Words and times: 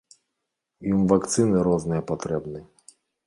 Ім 0.91 1.03
вакцыны 1.11 1.57
розныя 1.69 2.01
патрэбныя. 2.13 2.65